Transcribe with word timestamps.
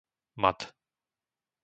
Mad 0.41 0.59